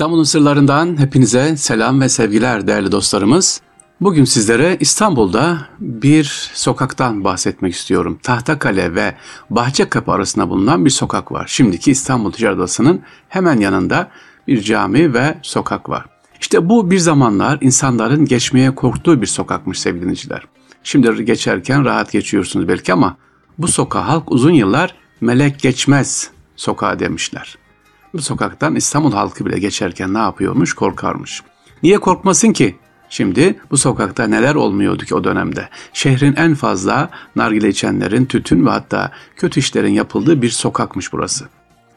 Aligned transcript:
İstanbul'un 0.00 0.24
sırlarından 0.24 1.00
hepinize 1.00 1.56
selam 1.56 2.00
ve 2.00 2.08
sevgiler 2.08 2.66
değerli 2.66 2.92
dostlarımız. 2.92 3.60
Bugün 4.00 4.24
sizlere 4.24 4.76
İstanbul'da 4.80 5.58
bir 5.80 6.50
sokaktan 6.54 7.24
bahsetmek 7.24 7.74
istiyorum. 7.74 8.18
Tahtakale 8.22 8.94
ve 8.94 9.14
Bahçekapı 9.50 10.12
arasında 10.12 10.50
bulunan 10.50 10.84
bir 10.84 10.90
sokak 10.90 11.32
var. 11.32 11.46
Şimdiki 11.46 11.90
İstanbul 11.90 12.32
Ticaret 12.32 12.58
Odası'nın 12.58 13.00
hemen 13.28 13.60
yanında 13.60 14.10
bir 14.48 14.62
cami 14.62 15.14
ve 15.14 15.38
sokak 15.42 15.88
var. 15.88 16.06
İşte 16.40 16.68
bu 16.68 16.90
bir 16.90 16.98
zamanlar 16.98 17.58
insanların 17.60 18.24
geçmeye 18.24 18.74
korktuğu 18.74 19.22
bir 19.22 19.26
sokakmış 19.26 19.80
sevgili 19.80 20.02
dinleyiciler. 20.02 20.42
Şimdi 20.82 21.24
geçerken 21.24 21.84
rahat 21.84 22.12
geçiyorsunuz 22.12 22.68
belki 22.68 22.92
ama 22.92 23.16
bu 23.58 23.68
sokağa 23.68 24.08
halk 24.08 24.32
uzun 24.32 24.52
yıllar 24.52 24.94
melek 25.20 25.60
geçmez 25.60 26.30
sokağa 26.56 26.98
demişler. 26.98 27.59
Bu 28.14 28.22
sokaktan 28.22 28.76
İstanbul 28.76 29.12
halkı 29.12 29.46
bile 29.46 29.58
geçerken 29.58 30.14
ne 30.14 30.18
yapıyormuş? 30.18 30.74
Korkarmış. 30.74 31.42
Niye 31.82 31.98
korkmasın 31.98 32.52
ki? 32.52 32.76
Şimdi 33.08 33.60
bu 33.70 33.76
sokakta 33.76 34.26
neler 34.26 34.54
olmuyordu 34.54 35.04
ki 35.04 35.14
o 35.14 35.24
dönemde? 35.24 35.68
Şehrin 35.92 36.36
en 36.36 36.54
fazla 36.54 37.10
nargile 37.36 37.68
içenlerin, 37.68 38.24
tütün 38.24 38.66
ve 38.66 38.70
hatta 38.70 39.12
kötü 39.36 39.60
işlerin 39.60 39.92
yapıldığı 39.92 40.42
bir 40.42 40.50
sokakmış 40.50 41.12
burası. 41.12 41.48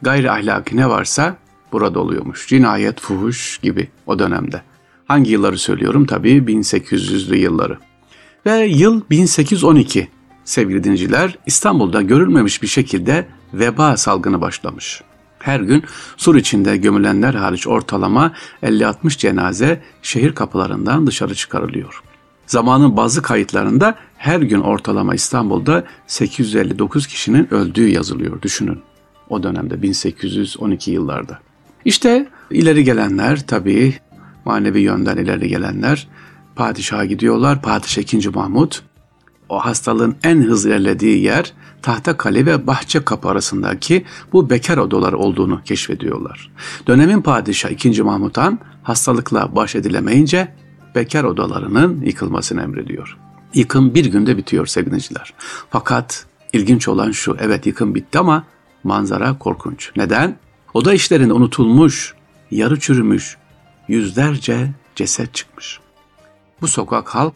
Gayri 0.02 0.30
ahlaki 0.30 0.76
ne 0.76 0.88
varsa 0.88 1.36
burada 1.72 2.00
oluyormuş. 2.00 2.48
Cinayet, 2.48 3.00
fuhuş 3.00 3.58
gibi 3.58 3.88
o 4.06 4.18
dönemde. 4.18 4.62
Hangi 5.08 5.30
yılları 5.30 5.58
söylüyorum? 5.58 6.06
Tabii 6.06 6.30
1800'lü 6.30 7.36
yılları. 7.36 7.78
Ve 8.46 8.64
yıl 8.64 9.02
1812 9.10 10.08
sevgili 10.44 10.84
dinciler 10.84 11.38
İstanbul'da 11.46 12.02
görülmemiş 12.02 12.62
bir 12.62 12.66
şekilde 12.66 13.26
veba 13.54 13.96
salgını 13.96 14.40
başlamış. 14.40 15.02
Her 15.44 15.60
gün 15.60 15.84
sur 16.16 16.36
içinde 16.36 16.76
gömülenler 16.76 17.34
hariç 17.34 17.66
ortalama 17.66 18.32
50-60 18.62 19.18
cenaze 19.18 19.82
şehir 20.02 20.34
kapılarından 20.34 21.06
dışarı 21.06 21.34
çıkarılıyor. 21.34 22.02
Zamanın 22.46 22.96
bazı 22.96 23.22
kayıtlarında 23.22 23.94
her 24.16 24.40
gün 24.40 24.60
ortalama 24.60 25.14
İstanbul'da 25.14 25.84
859 26.06 27.06
kişinin 27.06 27.54
öldüğü 27.54 27.88
yazılıyor 27.88 28.42
düşünün. 28.42 28.80
O 29.28 29.42
dönemde 29.42 29.82
1812 29.82 30.90
yıllarda. 30.90 31.38
İşte 31.84 32.28
ileri 32.50 32.84
gelenler 32.84 33.46
tabii 33.46 33.94
manevi 34.44 34.80
yönden 34.80 35.16
ileri 35.16 35.48
gelenler 35.48 36.08
padişaha 36.56 37.04
gidiyorlar. 37.04 37.62
Padişah 37.62 38.02
2. 38.02 38.30
Mahmut 38.30 38.82
o 39.48 39.58
hastalığın 39.58 40.16
en 40.22 40.42
hızlı 40.42 40.68
ilerlediği 40.68 41.22
yer 41.22 41.52
Tahta 41.82 42.16
Kale 42.16 42.46
ve 42.46 42.66
Bahçe 42.66 43.04
Kapı 43.04 43.28
arasındaki 43.28 44.04
bu 44.32 44.50
bekar 44.50 44.78
odaları 44.78 45.18
olduğunu 45.18 45.62
keşfediyorlar. 45.64 46.50
Dönemin 46.86 47.22
padişahı 47.22 47.72
2. 47.72 48.02
Mahmut 48.02 48.38
Han 48.38 48.58
hastalıkla 48.82 49.56
baş 49.56 49.74
edilemeyince 49.74 50.54
bekar 50.94 51.24
odalarının 51.24 52.00
yıkılmasını 52.00 52.62
emrediyor. 52.62 53.18
Yıkım 53.54 53.94
bir 53.94 54.04
günde 54.04 54.36
bitiyor 54.36 54.66
sevgiliciler. 54.66 55.34
Fakat 55.70 56.26
ilginç 56.52 56.88
olan 56.88 57.10
şu, 57.10 57.36
evet 57.40 57.66
yıkım 57.66 57.94
bitti 57.94 58.18
ama 58.18 58.44
manzara 58.84 59.38
korkunç. 59.38 59.90
Neden? 59.96 60.36
Oda 60.74 60.94
işlerinde 60.94 61.32
unutulmuş, 61.32 62.14
yarı 62.50 62.80
çürümüş, 62.80 63.36
yüzlerce 63.88 64.70
ceset 64.96 65.34
çıkmış. 65.34 65.80
Bu 66.60 66.68
sokak 66.68 67.08
halk 67.08 67.34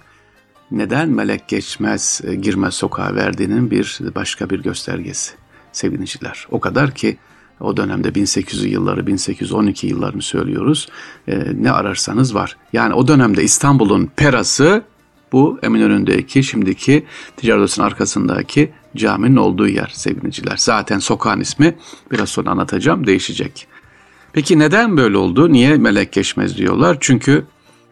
neden 0.70 1.08
melek 1.08 1.48
geçmez, 1.48 2.20
e, 2.24 2.34
girmez 2.34 2.74
sokağa 2.74 3.14
verdiğinin 3.14 3.70
bir 3.70 3.98
başka 4.14 4.50
bir 4.50 4.62
göstergesi 4.62 5.33
sevgiliciler. 5.72 6.47
O 6.50 6.61
kadar 6.61 6.94
ki 6.94 7.16
o 7.61 7.77
dönemde 7.77 8.14
1800 8.14 8.72
yılları, 8.72 9.06
1812 9.06 9.86
yıllarını 9.86 10.22
söylüyoruz. 10.22 10.89
E, 11.28 11.44
ne 11.55 11.70
ararsanız 11.70 12.34
var. 12.34 12.56
Yani 12.72 12.94
o 12.94 13.08
dönemde 13.08 13.42
İstanbul'un 13.42 14.11
perası 14.16 14.83
bu 15.33 15.58
Eminönü'ndeki 15.62 16.42
şimdiki 16.42 17.05
ticaret 17.36 17.80
arkasındaki 17.80 18.70
caminin 18.96 19.36
olduğu 19.36 19.68
yer 19.68 19.90
sevgiliciler. 19.95 20.57
Zaten 20.57 20.98
sokağın 20.98 21.40
ismi 21.40 21.77
biraz 22.12 22.28
sonra 22.28 22.51
anlatacağım 22.51 23.07
değişecek. 23.07 23.67
Peki 24.33 24.58
neden 24.58 24.96
böyle 24.96 25.17
oldu? 25.17 25.52
Niye 25.52 25.77
melek 25.77 26.12
geçmez 26.12 26.57
diyorlar? 26.57 26.96
Çünkü 27.01 27.45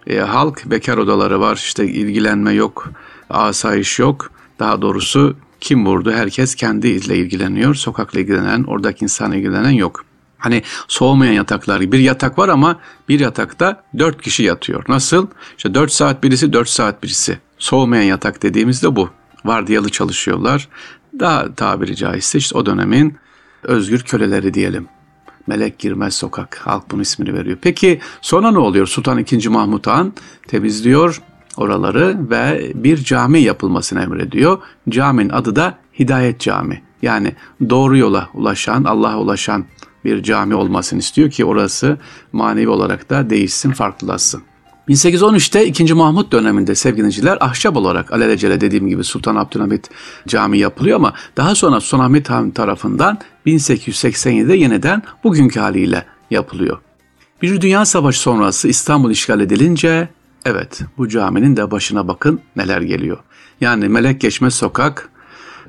e, 0.06 0.19
halk 0.19 0.62
bekar 0.67 0.99
odaları 0.99 1.41
var 1.41 1.56
işte 1.56 1.87
ilgilenme 1.87 2.53
yok, 2.53 2.91
asayiş 3.31 3.99
yok. 3.99 4.31
Daha 4.59 4.83
doğrusu 4.83 5.37
kim 5.61 5.87
vurdu 5.87 6.12
herkes 6.12 6.55
kendiyle 6.55 7.17
ilgileniyor. 7.17 7.75
Sokakla 7.75 8.21
ilgilenen, 8.21 8.65
oradaki 8.65 9.05
insanla 9.05 9.37
ilgilenen 9.37 9.71
yok. 9.71 10.05
Hani 10.39 10.62
soğumayan 10.89 11.33
yataklar 11.33 11.81
bir 11.93 11.99
yatak 11.99 12.39
var 12.39 12.49
ama 12.49 12.81
bir 13.09 13.21
yatakta 13.21 13.84
dört 13.99 14.22
kişi 14.22 14.43
yatıyor. 14.43 14.84
Nasıl? 14.89 15.27
İşte 15.56 15.75
dört 15.75 15.93
saat 15.93 16.22
birisi, 16.22 16.53
dört 16.53 16.69
saat 16.69 17.03
birisi. 17.03 17.39
Soğumayan 17.59 18.03
yatak 18.03 18.43
dediğimizde 18.43 18.97
bu. 18.97 19.11
Vardiyalı 19.45 19.89
çalışıyorlar. 19.89 20.69
Daha 21.19 21.55
tabiri 21.55 21.97
caizse 21.97 22.39
işte 22.39 22.59
o 22.59 22.66
dönemin 22.66 23.16
özgür 23.62 24.00
köleleri 24.00 24.55
diyelim. 24.55 24.89
Melek 25.47 25.79
Girmez 25.79 26.15
Sokak. 26.15 26.61
Halk 26.65 26.91
bunun 26.91 27.03
ismini 27.03 27.34
veriyor. 27.34 27.59
Peki 27.62 28.01
sonra 28.21 28.51
ne 28.51 28.59
oluyor? 28.59 28.87
Sultan 28.87 29.19
II. 29.19 29.49
Mahmut 29.49 29.87
Han 29.87 30.12
temizliyor 30.49 31.23
oraları 31.57 32.31
ve 32.31 32.73
bir 32.75 32.97
cami 32.97 33.41
yapılmasını 33.41 34.03
emrediyor. 34.03 34.59
Caminin 34.89 35.31
adı 35.31 35.57
da 35.57 35.79
Hidayet 35.99 36.41
Cami. 36.41 36.83
Yani 37.03 37.34
doğru 37.71 37.97
yola 37.97 38.29
ulaşan, 38.34 38.84
Allah'a 38.84 39.19
ulaşan 39.19 39.65
bir 40.05 40.23
cami 40.23 40.55
olmasını 40.55 40.99
istiyor 40.99 41.31
ki 41.31 41.45
orası 41.45 41.99
manevi 42.33 42.69
olarak 42.69 43.11
da 43.11 43.31
değişsin, 43.31 43.71
farklılaşsın. 43.71 44.43
1813'te 44.88 45.66
2. 45.66 45.94
Mahmut 45.94 46.32
döneminde 46.32 46.74
sevgiliciler 46.74 47.38
ahşap 47.41 47.76
olarak 47.76 48.12
alelacele 48.12 48.60
dediğim 48.60 48.88
gibi 48.88 49.04
Sultan 49.04 49.36
Abdülhamit 49.36 49.91
Camii 50.28 50.58
yapılıyor 50.58 50.97
ama 50.97 51.12
daha 51.36 51.54
sonra 51.54 51.80
Sultan 51.80 52.04
Ahmet 52.04 52.30
Han 52.30 52.50
tarafından 52.50 53.19
1887'de 53.47 54.54
yeniden 54.54 55.02
bugünkü 55.24 55.60
haliyle 55.60 56.06
yapılıyor. 56.30 56.78
Bir 57.42 57.60
Dünya 57.60 57.84
Savaşı 57.84 58.20
sonrası 58.20 58.69
İstanbul 58.69 59.10
işgal 59.10 59.41
edilince 59.41 60.08
evet 60.44 60.80
bu 60.98 61.08
caminin 61.08 61.56
de 61.56 61.70
başına 61.70 62.08
bakın 62.08 62.41
neler 62.56 62.80
geliyor. 62.80 63.18
Yani 63.60 63.88
Melek 63.88 64.20
Geçmez 64.20 64.54
Sokak 64.54 65.08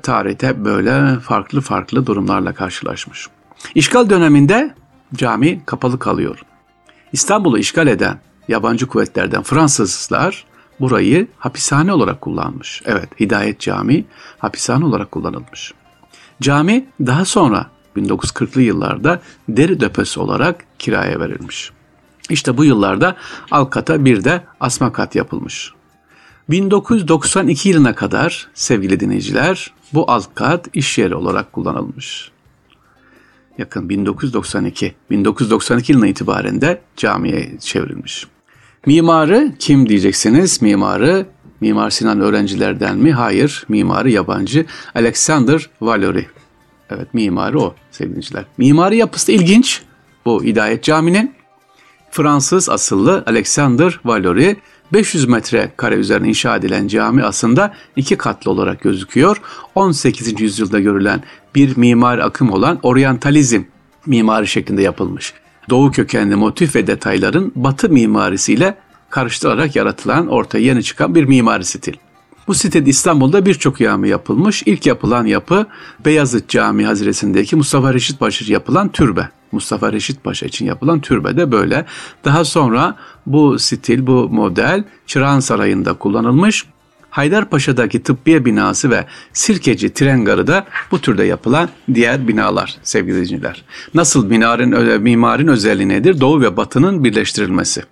tarihte 0.02 0.64
böyle 0.64 1.20
farklı 1.20 1.60
farklı 1.60 2.06
durumlarla 2.06 2.54
karşılaşmış. 2.54 3.26
İşgal 3.74 4.10
döneminde 4.10 4.74
cami 5.14 5.62
kapalı 5.66 5.98
kalıyor. 5.98 6.42
İstanbul'u 7.12 7.58
işgal 7.58 7.86
eden 7.86 8.20
yabancı 8.48 8.86
kuvvetlerden 8.86 9.42
Fransızlar 9.42 10.44
burayı 10.80 11.28
hapishane 11.38 11.92
olarak 11.92 12.20
kullanmış. 12.20 12.82
Evet, 12.84 13.20
Hidayet 13.20 13.60
Camii 13.60 14.04
hapishane 14.38 14.84
olarak 14.84 15.10
kullanılmış. 15.10 15.74
Cami 16.42 16.86
daha 17.00 17.24
sonra 17.24 17.66
1940'lı 17.96 18.62
yıllarda 18.62 19.20
deri 19.48 19.80
döpesi 19.80 20.20
olarak 20.20 20.64
kiraya 20.78 21.20
verilmiş. 21.20 21.70
İşte 22.30 22.56
bu 22.56 22.64
yıllarda 22.64 23.16
Alkat'a 23.50 24.04
bir 24.04 24.24
de 24.24 24.44
asma 24.60 24.92
kat 24.92 25.14
yapılmış. 25.14 25.72
1992 26.50 27.68
yılına 27.68 27.94
kadar 27.94 28.48
sevgili 28.54 29.00
dinleyiciler 29.00 29.72
bu 29.94 30.10
alt 30.10 30.34
kat 30.34 30.68
iş 30.72 30.98
yeri 30.98 31.14
olarak 31.14 31.52
kullanılmış. 31.52 32.30
Yakın 33.58 33.88
1992, 33.88 34.94
1992 35.10 35.92
yılına 35.92 36.06
itibaren 36.06 36.60
de 36.60 36.80
camiye 36.96 37.58
çevrilmiş. 37.58 38.26
Mimarı 38.86 39.52
kim 39.58 39.88
diyeceksiniz? 39.88 40.62
Mimarı 40.62 41.26
Mimar 41.60 41.90
Sinan 41.90 42.20
öğrencilerden 42.20 42.96
mi? 42.98 43.12
Hayır, 43.12 43.64
mimarı 43.68 44.10
yabancı. 44.10 44.66
Alexander 44.94 45.70
Valory. 45.80 46.26
Evet, 46.90 47.14
mimarı 47.14 47.60
o 47.60 47.74
sevgiliciler. 47.90 48.44
Mimari 48.58 48.96
yapısı 48.96 49.28
da 49.28 49.32
ilginç. 49.32 49.82
Bu 50.24 50.44
Hidayet 50.44 50.84
Camii'nin 50.84 51.34
Fransız 52.10 52.68
asıllı 52.68 53.24
Alexander 53.26 54.00
Valory 54.04 54.56
500 54.92 55.28
metre 55.28 55.72
kare 55.76 55.94
üzerine 55.94 56.28
inşa 56.28 56.56
edilen 56.56 56.88
cami 56.88 57.24
aslında 57.24 57.74
iki 57.96 58.16
katlı 58.16 58.50
olarak 58.50 58.80
gözüküyor. 58.80 59.40
18. 59.74 60.40
yüzyılda 60.40 60.80
görülen 60.80 61.22
bir 61.54 61.76
mimar 61.76 62.18
akım 62.18 62.50
olan 62.50 62.78
oryantalizm 62.82 63.62
mimari 64.06 64.46
şeklinde 64.46 64.82
yapılmış. 64.82 65.34
Doğu 65.70 65.90
kökenli 65.90 66.36
motif 66.36 66.76
ve 66.76 66.86
detayların 66.86 67.52
batı 67.56 67.88
mimarisiyle 67.88 68.74
karıştırarak 69.10 69.76
yaratılan 69.76 70.28
ortaya 70.28 70.58
yeni 70.58 70.82
çıkan 70.82 71.14
bir 71.14 71.24
mimari 71.24 71.64
stil. 71.64 71.94
Bu 72.48 72.54
sitede 72.54 72.90
İstanbul'da 72.90 73.46
birçok 73.46 73.78
cami 73.78 74.08
yapılmış. 74.08 74.62
İlk 74.66 74.86
yapılan 74.86 75.26
yapı 75.26 75.66
Beyazıt 76.04 76.48
Camii 76.48 76.84
Haziresi'ndeki 76.84 77.56
Mustafa 77.56 77.94
Reşit 77.94 78.20
Paşa 78.20 78.52
yapılan 78.52 78.88
türbe. 78.88 79.28
Mustafa 79.52 79.92
Reşit 79.92 80.24
Paşa 80.24 80.46
için 80.46 80.66
yapılan 80.66 81.00
türbe 81.00 81.36
de 81.36 81.52
böyle. 81.52 81.86
Daha 82.24 82.44
sonra 82.44 82.96
bu 83.26 83.58
stil, 83.58 84.06
bu 84.06 84.28
model 84.28 84.84
Çırağan 85.06 85.40
Sarayı'nda 85.40 85.92
kullanılmış. 85.92 86.64
Haydarpaşa'daki 87.10 88.02
tıbbiye 88.02 88.44
binası 88.44 88.90
ve 88.90 89.04
Sirkeci 89.32 89.94
tren 89.94 90.24
garı 90.24 90.46
da 90.46 90.66
bu 90.90 91.00
türde 91.00 91.24
yapılan 91.24 91.68
diğer 91.94 92.28
binalar 92.28 92.76
sevgili 92.82 93.12
dinleyiciler. 93.12 93.64
Nasıl 93.94 94.26
minarin, 94.26 95.02
mimarin 95.02 95.48
özelliği 95.48 95.88
nedir? 95.88 96.20
Doğu 96.20 96.40
ve 96.40 96.56
batının 96.56 97.04
birleştirilmesi. 97.04 97.82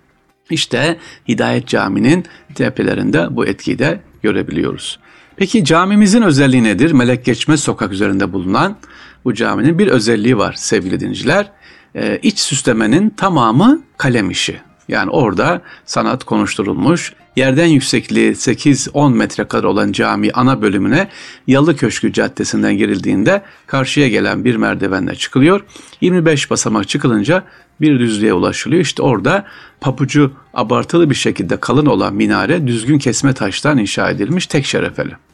İşte 0.49 0.97
Hidayet 1.27 1.67
Camii'nin 1.67 2.25
tepelerinde 2.55 3.27
bu 3.31 3.45
etkiyi 3.45 3.79
de 3.79 3.99
görebiliyoruz. 4.23 4.99
Peki 5.35 5.65
camimizin 5.65 6.21
özelliği 6.21 6.63
nedir? 6.63 6.91
Melek 6.91 7.25
Geçmez 7.25 7.59
sokak 7.59 7.91
üzerinde 7.91 8.33
bulunan 8.33 8.77
bu 9.25 9.33
caminin 9.33 9.79
bir 9.79 9.87
özelliği 9.87 10.37
var 10.37 10.53
sevgili 10.57 10.99
dinciler. 10.99 11.51
Ee, 11.95 12.19
iç 12.23 12.39
süslemenin 12.39 13.09
tamamı 13.09 13.81
kalem 13.97 14.29
işi. 14.29 14.59
Yani 14.87 15.09
orada 15.09 15.61
sanat 15.85 16.23
konuşturulmuş. 16.23 17.13
Yerden 17.35 17.65
yüksekliği 17.65 18.31
8-10 18.31 19.13
metre 19.13 19.43
kadar 19.43 19.63
olan 19.63 19.91
cami 19.91 20.31
ana 20.31 20.61
bölümüne 20.61 21.07
Yalı 21.47 21.75
Köşkü 21.75 22.13
Caddesi'nden 22.13 22.77
girildiğinde 22.77 23.41
karşıya 23.67 24.07
gelen 24.07 24.45
bir 24.45 24.55
merdivenle 24.55 25.15
çıkılıyor. 25.15 25.61
25 26.01 26.51
basamak 26.51 26.87
çıkılınca 26.87 27.43
bir 27.81 27.99
düzlüğe 27.99 28.33
ulaşılıyor. 28.33 28.81
İşte 28.81 29.01
orada 29.01 29.45
papucu 29.81 30.31
abartılı 30.53 31.09
bir 31.09 31.15
şekilde 31.15 31.59
kalın 31.59 31.85
olan 31.85 32.13
minare 32.13 32.67
düzgün 32.67 32.99
kesme 32.99 33.33
taştan 33.33 33.77
inşa 33.77 34.09
edilmiş 34.09 34.47
tek 34.47 34.65
şerefeli. 34.65 35.26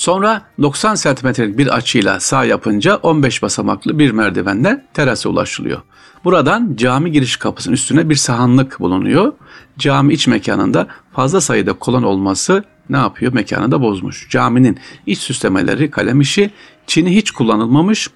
Sonra 0.00 0.42
90 0.62 0.94
santimetrelik 0.94 1.58
bir 1.58 1.66
açıyla 1.66 2.20
sağ 2.20 2.44
yapınca 2.44 2.96
15 2.96 3.42
basamaklı 3.42 3.98
bir 3.98 4.10
merdivenle 4.10 4.86
terasa 4.94 5.28
ulaşılıyor. 5.28 5.80
Buradan 6.24 6.76
cami 6.76 7.12
giriş 7.12 7.36
kapısının 7.36 7.74
üstüne 7.74 8.10
bir 8.10 8.14
sahanlık 8.14 8.80
bulunuyor. 8.80 9.32
Cami 9.78 10.14
iç 10.14 10.26
mekanında 10.26 10.86
fazla 11.12 11.40
sayıda 11.40 11.72
kolon 11.72 12.02
olması 12.02 12.64
ne 12.90 12.96
yapıyor? 12.96 13.32
Mekanı 13.32 13.70
da 13.70 13.82
bozmuş. 13.82 14.28
Caminin 14.30 14.78
iç 15.06 15.18
süslemeleri 15.18 15.90
kalem 15.90 16.20
işi, 16.20 16.50
çini 16.86 17.16
hiç 17.16 17.30
kullanılmamış. 17.30 18.10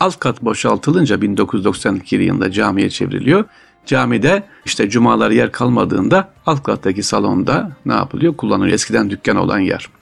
Alt 0.00 0.18
kat 0.18 0.42
boşaltılınca 0.44 1.20
1992 1.20 2.16
yılında 2.16 2.52
camiye 2.52 2.90
çevriliyor. 2.90 3.44
Camide 3.86 4.42
işte 4.64 4.90
cumalar 4.90 5.30
yer 5.30 5.52
kalmadığında 5.52 6.32
alt 6.46 6.62
kattaki 6.62 7.02
salonda 7.02 7.70
ne 7.86 7.94
yapılıyor? 7.94 8.36
Kullanılıyor. 8.36 8.74
Eskiden 8.74 9.10
dükkan 9.10 9.36
olan 9.36 9.58
yer. 9.58 9.97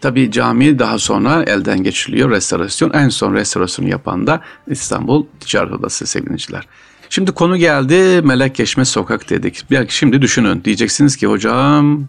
Tabi 0.00 0.30
cami 0.30 0.78
daha 0.78 0.98
sonra 0.98 1.42
elden 1.42 1.82
geçiriliyor 1.82 2.30
restorasyon. 2.30 2.92
En 2.92 3.08
son 3.08 3.34
restorasyonu 3.34 3.88
yapan 3.88 4.26
da 4.26 4.42
İstanbul 4.66 5.26
Ticaret 5.40 5.72
Odası 5.72 6.06
sevgiliciler. 6.06 6.66
Şimdi 7.10 7.32
konu 7.32 7.56
geldi 7.56 8.22
Melek 8.22 8.54
Geçme 8.54 8.84
Sokak 8.84 9.30
dedik. 9.30 9.64
Belki 9.70 9.96
şimdi 9.96 10.22
düşünün 10.22 10.64
diyeceksiniz 10.64 11.16
ki 11.16 11.26
hocam 11.26 12.08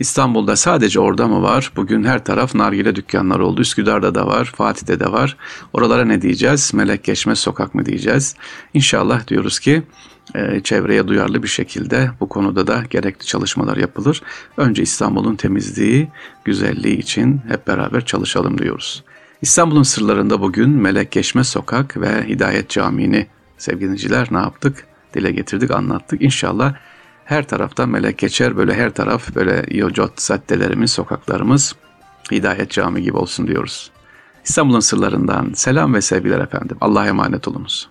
İstanbul'da 0.00 0.56
sadece 0.56 1.00
orada 1.00 1.28
mı 1.28 1.42
var? 1.42 1.72
Bugün 1.76 2.04
her 2.04 2.24
taraf 2.24 2.54
nargile 2.54 2.96
dükkanlar 2.96 3.38
oldu. 3.38 3.60
Üsküdar'da 3.60 4.14
da 4.14 4.26
var, 4.26 4.52
Fatih'te 4.56 5.00
de 5.00 5.12
var. 5.12 5.36
Oralara 5.72 6.04
ne 6.04 6.22
diyeceğiz? 6.22 6.74
Melek 6.74 7.04
Geçme 7.04 7.34
Sokak 7.34 7.74
mı 7.74 7.86
diyeceğiz? 7.86 8.34
İnşallah 8.74 9.28
diyoruz 9.28 9.58
ki 9.58 9.82
çevreye 10.64 11.08
duyarlı 11.08 11.42
bir 11.42 11.48
şekilde 11.48 12.10
bu 12.20 12.28
konuda 12.28 12.66
da 12.66 12.84
gerekli 12.90 13.26
çalışmalar 13.26 13.76
yapılır. 13.76 14.22
Önce 14.56 14.82
İstanbul'un 14.82 15.36
temizliği, 15.36 16.08
güzelliği 16.44 16.98
için 16.98 17.40
hep 17.48 17.66
beraber 17.66 18.04
çalışalım 18.04 18.58
diyoruz. 18.58 19.04
İstanbul'un 19.42 19.82
sırlarında 19.82 20.40
bugün 20.40 20.70
Melek 20.70 21.10
Geçme 21.10 21.44
Sokak 21.44 21.96
ve 21.96 22.28
Hidayet 22.28 22.70
Camii'ni 22.70 23.26
sevgiliciler 23.58 24.28
ne 24.30 24.38
yaptık? 24.38 24.86
Dile 25.14 25.30
getirdik, 25.30 25.70
anlattık. 25.70 26.22
İnşallah 26.22 26.74
her 27.24 27.48
taraftan 27.48 27.88
melek 27.88 28.18
geçer. 28.18 28.56
Böyle 28.56 28.74
her 28.74 28.90
taraf 28.90 29.34
böyle 29.34 29.64
yocot 29.70 30.20
saddelerimiz, 30.20 30.90
sokaklarımız 30.90 31.74
Hidayet 32.32 32.70
Cami 32.70 33.02
gibi 33.02 33.16
olsun 33.16 33.46
diyoruz. 33.46 33.90
İstanbul'un 34.44 34.80
sırlarından 34.80 35.52
selam 35.54 35.94
ve 35.94 36.00
sevgiler 36.00 36.40
efendim. 36.40 36.76
Allah'a 36.80 37.06
emanet 37.06 37.48
olunuz. 37.48 37.88